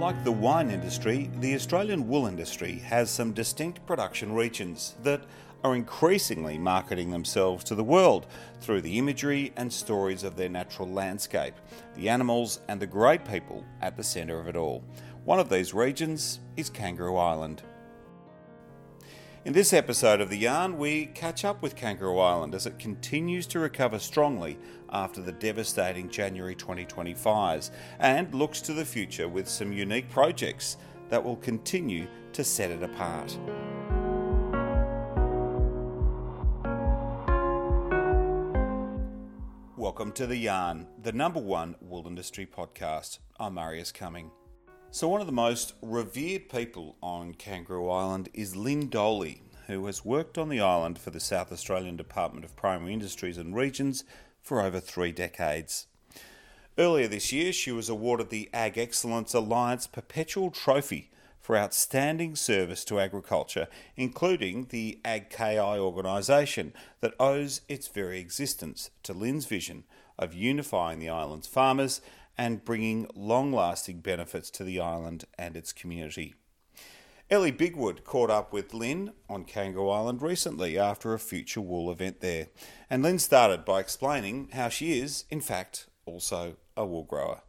[0.00, 5.20] Like the wine industry, the Australian wool industry has some distinct production regions that
[5.62, 8.26] are increasingly marketing themselves to the world
[8.62, 11.52] through the imagery and stories of their natural landscape,
[11.96, 14.82] the animals, and the great people at the centre of it all.
[15.26, 17.60] One of these regions is Kangaroo Island.
[19.42, 23.46] In this episode of The Yarn, we catch up with Kangaroo Island as it continues
[23.46, 24.58] to recover strongly
[24.90, 27.70] after the devastating January 2020 fires
[28.00, 30.76] and looks to the future with some unique projects
[31.08, 33.38] that will continue to set it apart.
[39.74, 43.20] Welcome to The Yarn, the number one wool industry podcast.
[43.38, 44.32] I'm Marius Cumming.
[44.92, 50.04] So, one of the most revered people on Kangaroo Island is Lynn Dohle, who has
[50.04, 54.02] worked on the island for the South Australian Department of Primary Industries and Regions
[54.42, 55.86] for over three decades.
[56.76, 62.84] Earlier this year, she was awarded the Ag Excellence Alliance Perpetual Trophy for outstanding service
[62.86, 69.84] to agriculture, including the AgKI organisation that owes its very existence to Lynn's vision
[70.18, 72.00] of unifying the island's farmers
[72.40, 76.34] and bringing long lasting benefits to the island and its community.
[77.28, 82.20] Ellie Bigwood caught up with Lynn on Kangaroo Island recently after a Future Wool event
[82.20, 82.46] there,
[82.88, 87.42] and Lynn started by explaining how she is, in fact, also a wool grower.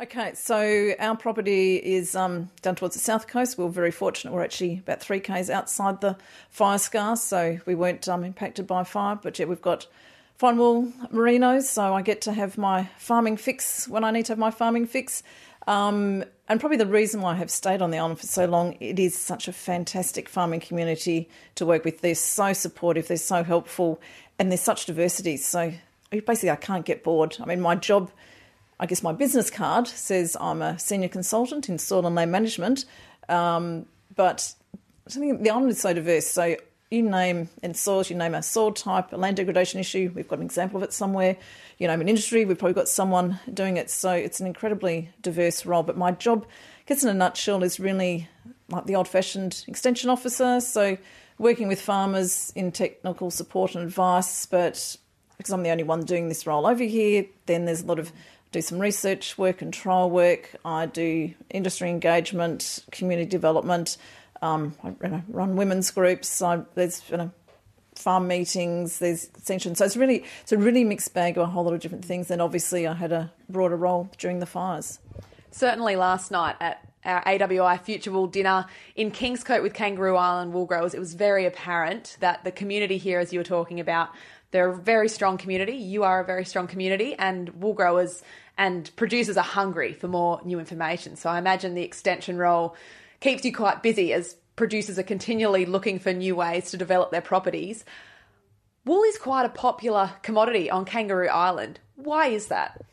[0.00, 3.58] Okay, so our property is um, down towards the south coast.
[3.58, 4.32] We are very fortunate.
[4.32, 6.16] We're actually about three k's outside the
[6.50, 9.18] fire scars, so we weren't um, impacted by fire.
[9.20, 9.88] But yet we've got
[10.36, 14.32] fine wool merinos, so I get to have my farming fix when I need to
[14.32, 15.22] have my farming fix.
[15.66, 18.76] Um, and probably the reason why I have stayed on the island for so long,
[18.80, 22.00] it is such a fantastic farming community to work with.
[22.00, 24.00] They're so supportive, they're so helpful,
[24.38, 25.38] and there's such diversity.
[25.38, 25.72] So
[26.10, 27.36] basically, I can't get bored.
[27.40, 28.10] I mean, my job,
[28.78, 32.84] I guess my business card says I'm a senior consultant in soil and land management,
[33.28, 34.54] um, but
[35.06, 36.26] the island is so diverse.
[36.26, 36.56] So
[36.94, 40.38] you name in soils, you name a soil type, a land degradation issue, we've got
[40.38, 41.36] an example of it somewhere.
[41.78, 43.90] You name an industry, we've probably got someone doing it.
[43.90, 45.82] So it's an incredibly diverse role.
[45.82, 48.28] But my job, I guess in a nutshell, is really
[48.68, 50.60] like the old fashioned extension officer.
[50.60, 50.96] So
[51.38, 54.96] working with farmers in technical support and advice, but
[55.36, 58.12] because I'm the only one doing this role over here, then there's a lot of
[58.52, 60.54] do some research work and trial work.
[60.64, 63.96] I do industry engagement, community development,
[64.44, 66.42] um, I you know, run women's groups.
[66.74, 67.30] There's you know,
[67.94, 68.98] farm meetings.
[68.98, 69.74] There's extension.
[69.74, 72.30] So it's really it's a really mixed bag of a whole lot of different things.
[72.30, 74.98] And obviously, I had a broader role during the fires.
[75.50, 78.66] Certainly, last night at our AWI Future Wool dinner
[78.96, 83.20] in Kingscote with Kangaroo Island wool growers, it was very apparent that the community here,
[83.20, 84.10] as you were talking about,
[84.50, 85.76] they're a very strong community.
[85.76, 88.22] You are a very strong community, and wool growers
[88.56, 91.16] and producers are hungry for more new information.
[91.16, 92.76] So I imagine the extension role
[93.24, 97.22] keeps you quite busy as producers are continually looking for new ways to develop their
[97.22, 97.82] properties.
[98.84, 101.80] Wool is quite a popular commodity on Kangaroo Island.
[101.96, 102.84] Why is that?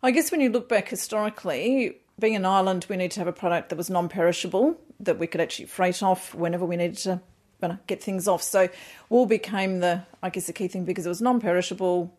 [0.00, 3.32] I guess when you look back historically, being an island, we need to have a
[3.32, 7.20] product that was non perishable, that we could actually freight off whenever we needed to
[7.88, 8.44] get things off.
[8.44, 8.68] So
[9.08, 12.16] wool became the, I guess, the key thing because it was non perishable,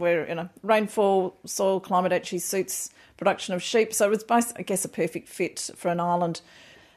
[0.00, 3.92] where you know rainfall, soil, climate actually suits production of sheep.
[3.92, 6.40] So it was, I guess, a perfect fit for an island.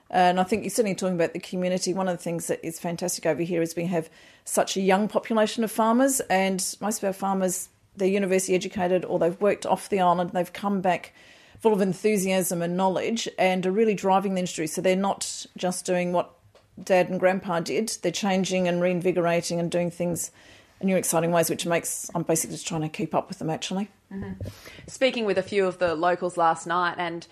[0.10, 1.94] And I think you're certainly talking about the community.
[1.94, 4.10] One of the things that is fantastic over here is we have
[4.46, 9.20] such a young population of farmers, and most of our farmers they're university educated or
[9.20, 10.32] they've worked off the island.
[10.32, 11.14] They've come back
[11.60, 14.68] full of enthusiasm and knowledge and are really driving the industry.
[14.68, 16.32] So they're not just doing what
[16.84, 17.98] dad and grandpa did.
[18.02, 20.32] They're changing and reinvigorating and doing things
[20.84, 23.50] in new exciting ways, which makes I'm basically just trying to keep up with them
[23.50, 23.90] actually.
[24.12, 24.48] Mm-hmm.
[24.88, 27.26] Speaking with a few of the locals last night, and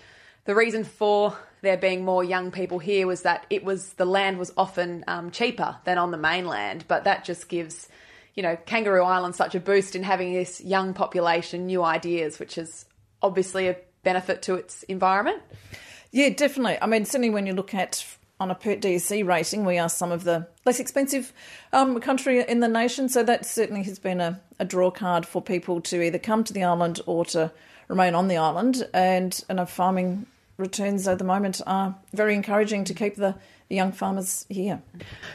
[0.45, 4.39] the reason for there being more young people here was that it was the land
[4.39, 7.87] was often um, cheaper than on the mainland, but that just gives
[8.33, 12.57] you know Kangaroo Island such a boost in having this young population, new ideas, which
[12.57, 12.85] is
[13.21, 15.41] obviously a benefit to its environment.
[16.11, 16.77] Yeah, definitely.
[16.81, 18.03] I mean, certainly when you look at
[18.41, 21.31] on a per DSE rating, we are some of the less expensive
[21.71, 23.07] um, country in the nation.
[23.07, 26.53] So that certainly has been a, a, draw card for people to either come to
[26.53, 27.51] the island or to
[27.87, 28.87] remain on the island.
[28.95, 30.25] And, and a farming
[30.57, 33.35] returns at the moment are very encouraging to keep the,
[33.69, 34.81] the young farmers here.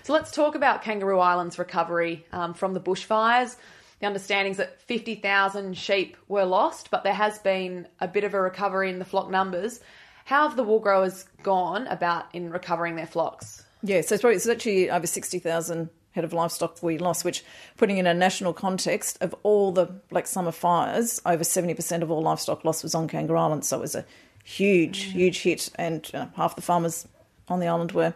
[0.02, 3.54] So let's talk about Kangaroo Island's recovery um, from the bushfires.
[4.00, 8.34] The understanding is that 50,000 sheep were lost, but there has been a bit of
[8.34, 9.80] a recovery in the flock numbers.
[10.26, 13.64] How have the wool growers gone about in recovering their flocks?
[13.84, 17.44] Yeah, so it's, probably, it's actually over 60,000 head of livestock we lost, which,
[17.76, 22.22] putting in a national context of all the Black Summer fires, over 70% of all
[22.22, 23.64] livestock loss was on Kangaroo Island.
[23.64, 24.04] So it was a
[24.42, 27.06] huge, huge hit, and uh, half the farmers
[27.46, 28.12] on the island were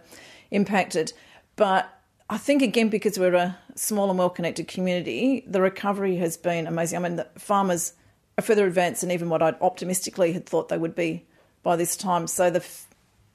[0.50, 1.12] impacted.
[1.54, 1.96] But
[2.28, 6.66] I think again because we're a small and well connected community, the recovery has been
[6.66, 6.98] amazing.
[6.98, 7.92] I mean, the farmers
[8.36, 11.24] are further advanced than even what I'd optimistically had thought they would be
[11.62, 12.26] by this time.
[12.26, 12.64] So the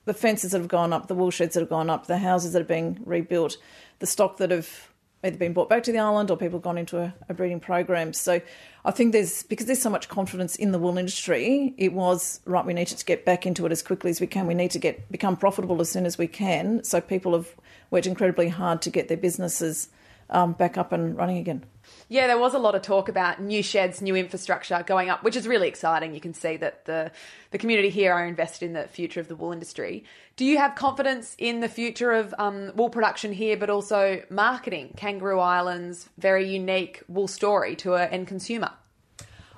[0.06, 2.54] the fences that have gone up, the wool sheds that have gone up, the houses
[2.54, 3.58] that are being rebuilt,
[4.00, 4.92] the stock that have
[5.24, 7.60] either been brought back to the island or people have gone into a, a breeding
[7.60, 8.14] program.
[8.14, 8.40] So
[8.84, 12.66] I think there's because there's so much confidence in the wool industry, it was right.
[12.66, 14.48] We needed to get back into it as quickly as we can.
[14.48, 16.84] We need to get become profitable as soon as we can.
[16.84, 17.50] So people have
[17.90, 19.90] worked incredibly hard to get their businesses
[20.30, 21.66] um, back up and running again.
[22.10, 25.36] Yeah, there was a lot of talk about new sheds, new infrastructure going up, which
[25.36, 26.14] is really exciting.
[26.14, 27.12] You can see that the
[27.52, 30.04] the community here are invested in the future of the wool industry.
[30.36, 34.94] Do you have confidence in the future of um, wool production here, but also marketing
[34.98, 38.72] Kangaroo Island's very unique wool story to an end consumer?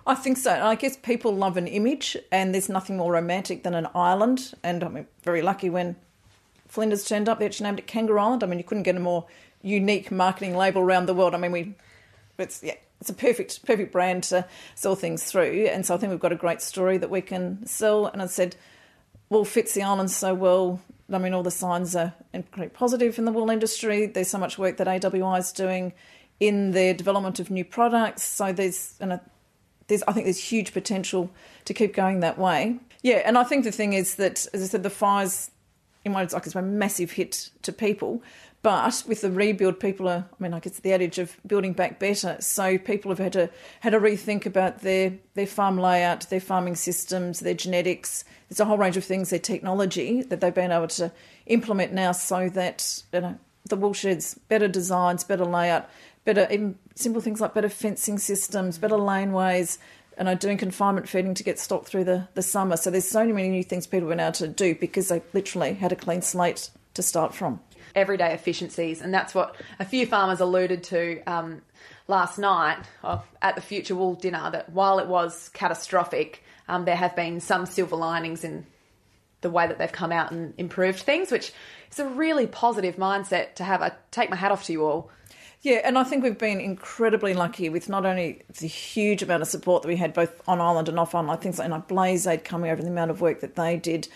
[0.06, 0.52] I think so.
[0.52, 4.54] I guess people love an image, and there's nothing more romantic than an island.
[4.64, 5.98] And I'm very lucky when
[6.68, 8.44] Flinders turned up, they actually named it Kangaroo Island.
[8.44, 9.26] I mean, you couldn't get a more
[9.62, 11.34] unique marketing label around the world.
[11.36, 11.76] I mean, we
[12.38, 14.46] it's yeah, it's a perfect perfect brand to
[14.76, 15.68] sell things through.
[15.72, 18.06] And so I think we've got a great story that we can sell.
[18.06, 18.56] And I said,
[19.30, 20.82] wool fits the island so well.
[21.12, 24.08] I mean, all the signs are incredibly positive in the wool industry.
[24.08, 25.94] There's so much work that AWI is doing
[26.40, 28.24] in the development of new products.
[28.24, 29.20] So there's and
[29.88, 31.32] there's I think there's huge potential
[31.66, 32.80] to keep going that way.
[33.04, 35.52] Yeah, and I think the thing is that, as I said, the fires
[36.08, 38.24] in one like it's a massive hit to people.
[38.64, 42.00] But with the rebuild, people are, I mean, like it's the adage of building back
[42.00, 42.38] better.
[42.40, 43.50] So people have had to
[43.82, 48.26] had to rethink about their, their farm layout, their farming systems, their genetics.
[48.50, 51.12] There's a whole range of things, their technology that they've been able to
[51.46, 53.40] implement now so that, you know,
[53.70, 55.90] the wool sheds, better designs, better layout,
[56.26, 59.78] better, even simple things like better fencing systems, better laneways,
[60.18, 62.76] and are doing confinement feeding to get stock through the, the summer.
[62.76, 65.92] So there's so many new things people been able to do because they literally had
[65.92, 67.60] a clean slate to start from
[67.96, 71.62] everyday efficiencies, and that's what a few farmers alluded to um,
[72.08, 72.78] last night
[73.42, 74.50] at the Future Wool dinner.
[74.52, 78.66] That while it was catastrophic, um, there have been some silver linings in
[79.42, 81.54] the way that they've come out and improved things, which
[81.92, 83.82] is a really positive mindset to have.
[83.82, 85.12] I take my hat off to you all.
[85.62, 89.48] Yeah, and I think we've been incredibly lucky with not only the huge amount of
[89.48, 92.44] support that we had both on island and off island, things like, like Blaze Aid
[92.44, 94.08] coming over, and the amount of work that they did,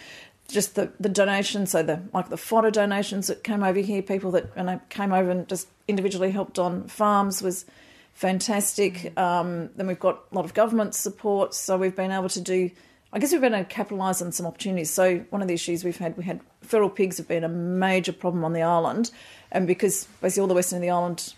[0.48, 4.32] just the, the donations, so the like the fodder donations that came over here, people
[4.32, 7.66] that you know, came over and just individually helped on farms was
[8.14, 9.18] fantastic.
[9.18, 12.70] Um, then we've got a lot of government support, so we've been able to do.
[13.14, 14.90] I guess we've been to capitalise on some opportunities.
[14.90, 18.14] So one of the issues we've had, we had feral pigs have been a major
[18.14, 19.12] problem on the island,
[19.52, 21.34] and because basically all the western of the island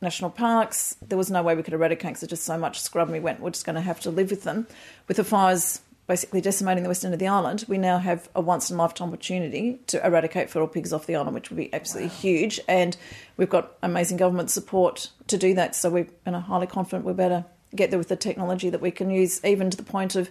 [0.00, 3.08] national parks, there was no way we could eradicate because there's just so much scrub.
[3.08, 4.66] And we went, we're just going to have to live with them.
[5.06, 8.70] With the fires basically decimating the western of the island, we now have a once
[8.70, 12.08] in a lifetime opportunity to eradicate feral pigs off the island, which would be absolutely
[12.08, 12.14] wow.
[12.14, 12.60] huge.
[12.66, 12.96] And
[13.36, 15.74] we've got amazing government support to do that.
[15.74, 17.44] So we're highly confident we're better
[17.74, 20.30] get there with the technology that we can use, even to the point of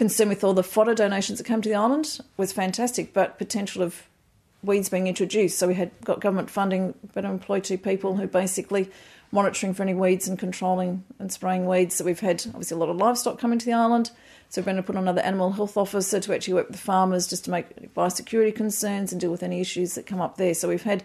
[0.00, 3.82] concern with all the fodder donations that came to the island was fantastic, but potential
[3.82, 4.04] of
[4.62, 5.58] weeds being introduced.
[5.58, 8.90] So we had got government funding, but employ two people who basically
[9.30, 11.96] monitoring for any weeds and controlling and spraying weeds.
[11.96, 14.10] So we've had obviously a lot of livestock coming to the island.
[14.48, 16.82] So we're going to put on another animal health officer to actually work with the
[16.82, 20.54] farmers just to make biosecurity concerns and deal with any issues that come up there.
[20.54, 21.04] So we've had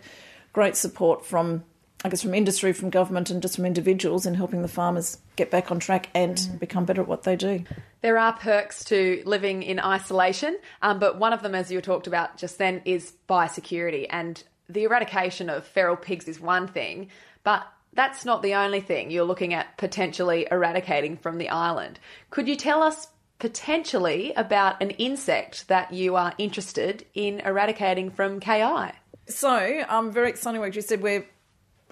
[0.53, 1.65] great support from,
[2.05, 5.49] I guess, from industry, from government, and just from individuals in helping the farmers get
[5.49, 6.59] back on track and mm.
[6.59, 7.63] become better at what they do.
[8.01, 12.05] There are perks to living in isolation, um, but one of them, as you talked
[12.05, 14.05] about just then, is biosecurity.
[14.07, 17.09] And the eradication of feral pigs is one thing,
[17.43, 21.99] but that's not the only thing you're looking at potentially eradicating from the island.
[22.29, 23.07] Could you tell us
[23.39, 28.91] potentially about an insect that you are interested in eradicating from KI.
[29.27, 31.25] So, I'm um, very exciting work you said we're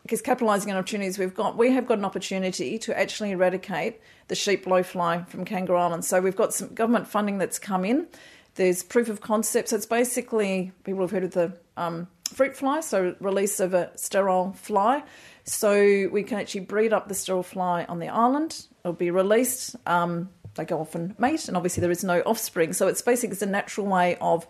[0.03, 4.35] because capitalising on opportunities we've got, we have got an opportunity to actually eradicate the
[4.35, 6.05] sheep blowfly from Kangaroo Island.
[6.05, 8.07] So we've got some government funding that's come in.
[8.55, 9.69] There's proof of concept.
[9.69, 13.91] So it's basically people have heard of the um, fruit fly, so release of a
[13.97, 15.03] sterile fly.
[15.45, 18.67] So we can actually breed up the sterile fly on the island.
[18.83, 19.75] It'll be released.
[19.85, 22.73] Um, they go off and mate, and obviously there is no offspring.
[22.73, 24.45] So it's basically it's a natural way of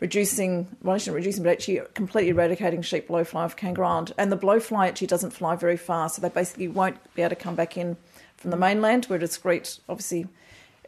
[0.00, 4.06] reducing, well, not reducing, but actually completely eradicating sheep blowfly of Kangaroo.
[4.16, 7.36] And the blowfly actually doesn't fly very far, so they basically won't be able to
[7.36, 7.96] come back in
[8.36, 9.06] from the mainland.
[9.10, 10.28] We're a discrete, obviously,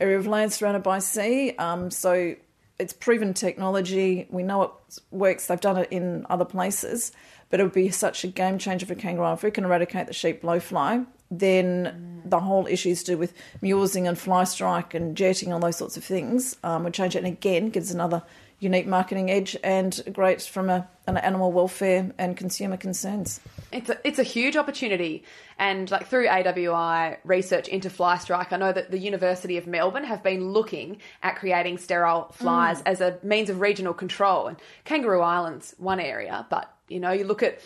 [0.01, 1.53] area of land surrounded by sea.
[1.57, 2.37] Um, so
[2.79, 4.27] it's proven technology.
[4.31, 5.47] We know it works.
[5.47, 7.13] They've done it in other places,
[7.51, 9.33] but it would be such a game changer for kangaroo.
[9.33, 14.09] If we can eradicate the sheep blowfly, then the whole issues to do with mulesing
[14.09, 17.19] and fly strike and jetting, all those sorts of things, um, would change it.
[17.19, 18.23] And again, gives another
[18.61, 23.41] unique marketing edge and great from a, an animal welfare and consumer concerns.
[23.73, 25.25] It's a, it's a huge opportunity.
[25.59, 30.05] And like through AWI research into fly strike, I know that the University of Melbourne
[30.05, 32.87] have been looking at creating sterile flies mm.
[32.87, 34.47] as a means of regional control.
[34.47, 37.61] And Kangaroo Island's one area, but you know, you look at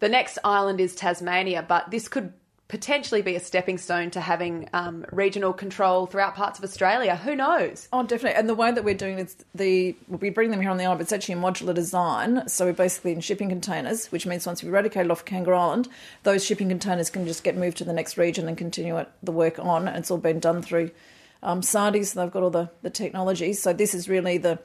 [0.00, 2.32] the next island is Tasmania, but this could
[2.68, 7.16] potentially be a stepping stone to having um, regional control throughout parts of Australia.
[7.16, 7.88] Who knows?
[7.94, 8.38] Oh, definitely.
[8.38, 10.98] And the way that we're doing it, the we bring them here on the island,
[10.98, 12.46] but it's actually a modular design.
[12.46, 15.88] So we're basically in shipping containers, which means once we eradicate off Kangaroo Island,
[16.24, 19.32] those shipping containers can just get moved to the next region and continue it, the
[19.32, 19.88] work on.
[19.88, 20.90] And it's all been done through
[21.42, 23.54] um, SARDI, so they've got all the, the technology.
[23.54, 24.58] So this is really the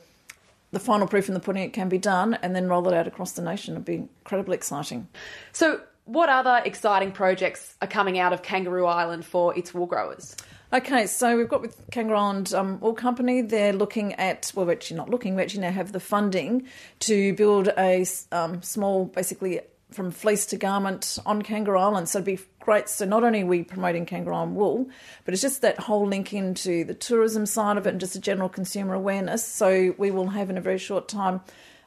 [0.72, 3.08] the final proof in the pudding it can be done and then roll it out
[3.08, 3.76] across the nation.
[3.76, 5.08] It'd be incredibly exciting.
[5.52, 10.36] So what other exciting projects are coming out of Kangaroo Island for its wool growers?
[10.74, 14.72] Okay, so we've got with Kangaroo Island um, Wool Company, they're looking at, well, we're
[14.72, 16.68] actually not looking, we actually now have the funding
[17.02, 22.10] to build a um, small, basically from fleece to garment on Kangaroo Island.
[22.10, 22.90] So it'd be great.
[22.90, 24.90] So not only are we promoting Kangaroo Island wool,
[25.26, 28.20] but it's just that whole link into the tourism side of it and just a
[28.20, 29.46] general consumer awareness.
[29.46, 31.42] So we will have in a very short time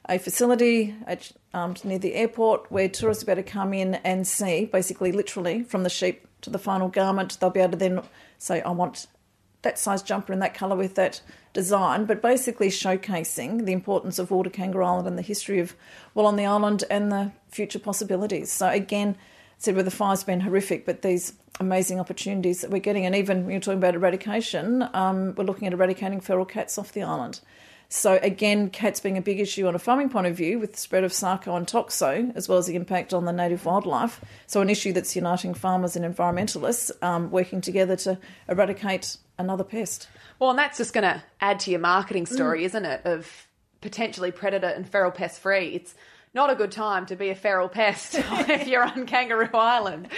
[0.08, 4.26] a facility at, um, near the airport where tourists be able to come in and
[4.26, 7.38] see, basically, literally, from the sheep to the final garment.
[7.40, 8.02] They'll be able to then
[8.38, 9.06] say, I want
[9.62, 11.20] that size jumper in that colour with that
[11.52, 15.74] design, but basically showcasing the importance of Water Kangaroo Island and the history of
[16.14, 18.52] wool on the island and the future possibilities.
[18.52, 19.16] So, again,
[19.58, 23.48] said where the fire's been horrific, but these amazing opportunities that we're getting, and even
[23.50, 27.40] you're talking about eradication, um, we're looking at eradicating feral cats off the island.
[27.88, 30.78] So again, cats being a big issue on a farming point of view with the
[30.78, 34.20] spread of sarco and toxo, as well as the impact on the native wildlife.
[34.46, 40.08] So an issue that's uniting farmers and environmentalists um, working together to eradicate another pest.
[40.38, 42.66] Well, and that's just going to add to your marketing story, mm.
[42.66, 43.02] isn't it?
[43.04, 43.46] Of
[43.80, 45.68] potentially predator and feral pest free.
[45.68, 45.94] It's
[46.36, 50.08] not a good time to be a feral pest if you're on Kangaroo Island.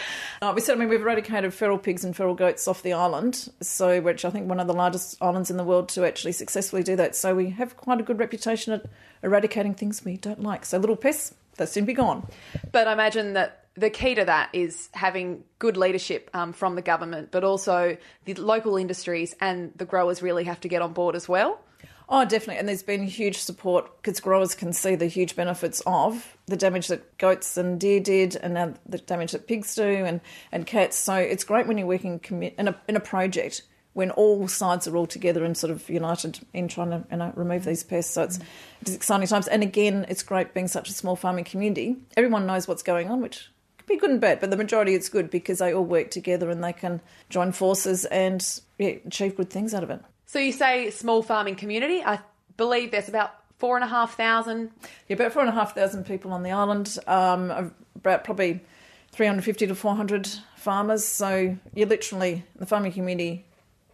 [0.43, 4.25] Uh, we certainly we've eradicated feral pigs and feral goats off the island, so which
[4.25, 7.15] I think one of the largest islands in the world to actually successfully do that.
[7.15, 8.87] So we have quite a good reputation at
[9.23, 10.67] eradicating things we don't like.
[10.67, 12.27] So little pests, they'll soon be gone.
[12.73, 16.83] But I imagine that the key to that is having good leadership um, from the
[16.83, 21.15] government, but also the local industries and the growers really have to get on board
[21.15, 21.61] as well.
[22.11, 22.59] Oh, definitely.
[22.59, 26.88] And there's been huge support because growers can see the huge benefits of the damage
[26.88, 30.97] that goats and deer did and now the damage that pigs do and, and cats.
[30.97, 32.21] So it's great when you're working
[32.57, 33.62] in a, in a project
[33.93, 37.33] when all sides are all together and sort of united in trying to you know,
[37.35, 38.15] remove these pests.
[38.15, 38.38] So it's,
[38.81, 39.49] it's exciting times.
[39.49, 41.97] And again, it's great being such a small farming community.
[42.17, 45.09] Everyone knows what's going on, which could be good and bad, but the majority it's
[45.09, 49.50] good because they all work together and they can join forces and yeah, achieve good
[49.50, 50.00] things out of it.
[50.29, 52.03] So you say small farming community.
[52.05, 52.21] I
[52.59, 54.71] believe there's about four and a half thousand.
[55.09, 56.99] Yeah, about four and a half thousand people on the island.
[57.07, 58.61] Um, about probably
[59.13, 61.07] 350 to 400 farmers.
[61.07, 63.47] So you're literally the farming community.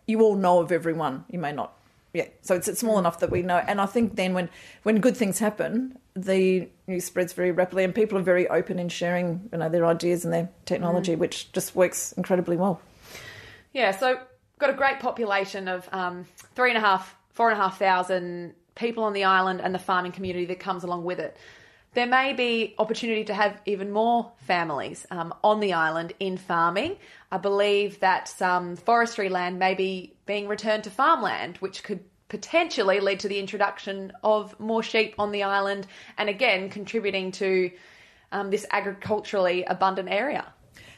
[0.07, 1.25] You all know of everyone.
[1.31, 1.73] You may not.
[2.13, 3.59] Yeah, so it's, it's small enough that we know.
[3.59, 4.49] And I think then when
[4.83, 8.89] when good things happen, the news spreads very rapidly, and people are very open in
[8.89, 11.19] sharing, you know, their ideas and their technology, mm.
[11.19, 12.81] which just works incredibly well.
[13.73, 13.93] Yeah.
[13.93, 14.19] So
[14.65, 18.55] got a great population of um, three and a half, four and a half thousand
[18.75, 21.37] people on the island and the farming community that comes along with it.
[21.93, 26.97] There may be opportunity to have even more families um, on the island in farming.
[27.31, 33.01] I believe that some forestry land may be being returned to farmland, which could potentially
[33.01, 37.71] lead to the introduction of more sheep on the island and again contributing to
[38.33, 40.47] um, this agriculturally abundant area.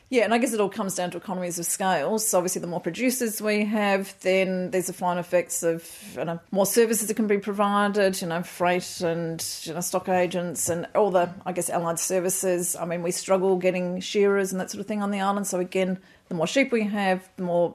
[0.08, 2.20] Yeah, and I guess it all comes down to economies of scale.
[2.20, 5.84] So obviously, the more producers we have, then there's the fine effects of
[6.16, 8.20] you know more services that can be provided.
[8.20, 12.76] You know, freight and you know stock agents and all the I guess allied services.
[12.76, 15.48] I mean, we struggle getting shearers and that sort of thing on the island.
[15.48, 15.98] So again,
[16.28, 17.74] the more sheep we have, the more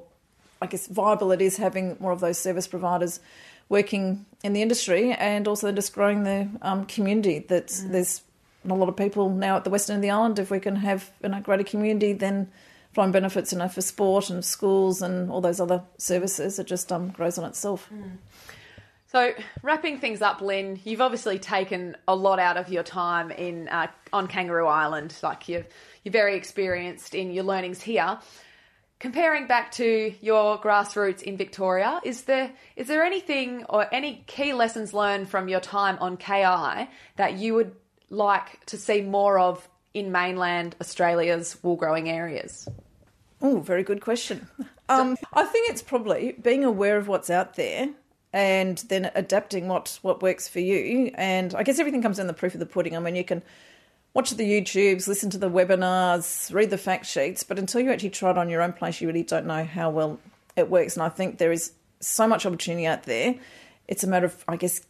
[0.62, 3.20] I guess viable it is having more of those service providers
[3.68, 7.40] working in the industry, and also just growing the um, community.
[7.40, 7.92] That mm.
[7.92, 8.22] there's
[8.70, 10.40] a lot of people now at the western of the island.
[10.40, 12.52] If we can have know, greater community, then
[12.94, 16.60] flying benefits you know, for sport and schools and all those other services.
[16.60, 17.90] It just um, grows on itself.
[17.94, 18.18] Mm.
[19.08, 23.68] So, wrapping things up, Lynn, you've obviously taken a lot out of your time in
[23.68, 25.14] uh, on Kangaroo Island.
[25.22, 25.66] Like you're,
[26.04, 28.20] you're very experienced in your learnings here.
[29.00, 34.54] Comparing back to your grassroots in Victoria, is there is there anything or any key
[34.54, 36.88] lessons learned from your time on KI
[37.18, 37.76] that you would
[38.12, 42.68] like to see more of in mainland Australia's wool growing areas?
[43.42, 44.48] Oh, very good question.
[44.88, 47.90] Um, I think it's probably being aware of what's out there
[48.34, 51.12] and then adapting what, what works for you.
[51.16, 52.96] And I guess everything comes in the proof of the pudding.
[52.96, 53.42] I mean, you can
[54.14, 58.10] watch the YouTubes, listen to the webinars, read the fact sheets, but until you actually
[58.10, 60.20] try it on your own place, you really don't know how well
[60.56, 60.96] it works.
[60.96, 63.36] And I think there is so much opportunity out there.
[63.88, 64.82] It's a matter of, I guess,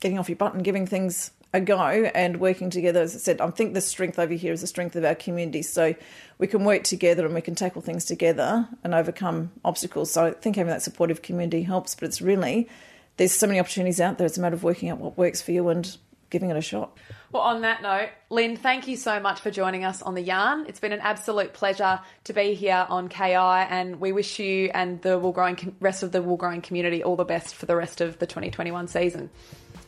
[0.00, 3.02] getting off your butt and giving things a go and working together.
[3.02, 5.62] As I said, I think the strength over here is the strength of our community.
[5.62, 5.94] So
[6.38, 10.10] we can work together and we can tackle things together and overcome obstacles.
[10.10, 12.68] So I think having that supportive community helps, but it's really,
[13.16, 14.26] there's so many opportunities out there.
[14.26, 15.96] It's a matter of working out what works for you and
[16.30, 16.96] giving it a shot.
[17.30, 20.64] Well, on that note, Lynn, thank you so much for joining us on the yarn.
[20.66, 25.00] It's been an absolute pleasure to be here on KI, and we wish you and
[25.02, 28.00] the wool growing rest of the wool growing community all the best for the rest
[28.00, 29.30] of the 2021 season.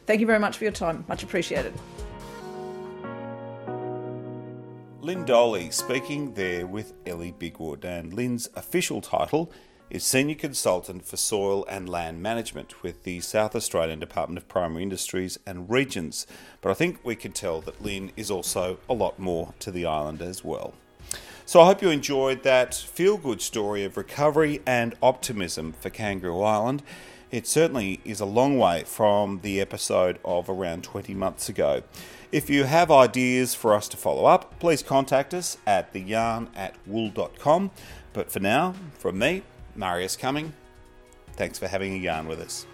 [0.07, 1.05] Thank you very much for your time.
[1.09, 1.73] Much appreciated.
[5.01, 9.53] Lynn Dohle speaking there with Ellie Bigwood, and Lynn's official title
[9.91, 14.83] is Senior Consultant for Soil and Land Management with the South Australian Department of Primary
[14.83, 16.27] Industries and Regions.
[16.63, 19.85] But I think we can tell that Lynn is also a lot more to the
[19.85, 20.73] island as well.
[21.45, 26.41] So I hope you enjoyed that feel good story of recovery and optimism for Kangaroo
[26.41, 26.83] Island.
[27.35, 31.83] It certainly is a long way from the episode of around 20 months ago.
[32.31, 36.77] If you have ideas for us to follow up, please contact us at theyarn at
[36.87, 37.73] wool.com.
[38.13, 39.43] But for now, from me,
[39.75, 40.53] Marius Cumming,
[41.33, 42.67] thanks for having a yarn with us.